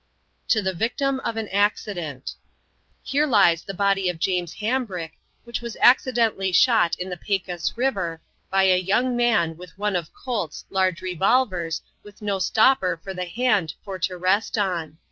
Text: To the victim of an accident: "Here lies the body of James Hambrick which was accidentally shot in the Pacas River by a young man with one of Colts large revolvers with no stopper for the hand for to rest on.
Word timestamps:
To 0.47 0.63
the 0.63 0.73
victim 0.73 1.19
of 1.19 1.37
an 1.37 1.47
accident: 1.49 2.33
"Here 3.03 3.27
lies 3.27 3.61
the 3.61 3.73
body 3.75 4.09
of 4.09 4.17
James 4.17 4.55
Hambrick 4.55 5.11
which 5.43 5.61
was 5.61 5.77
accidentally 5.79 6.51
shot 6.51 6.95
in 6.95 7.09
the 7.09 7.17
Pacas 7.17 7.77
River 7.77 8.19
by 8.49 8.63
a 8.63 8.77
young 8.79 9.15
man 9.15 9.57
with 9.57 9.77
one 9.77 9.95
of 9.95 10.11
Colts 10.11 10.65
large 10.71 11.03
revolvers 11.03 11.83
with 12.01 12.19
no 12.19 12.39
stopper 12.39 12.97
for 13.03 13.13
the 13.13 13.25
hand 13.25 13.75
for 13.85 13.99
to 13.99 14.17
rest 14.17 14.57
on. 14.57 14.97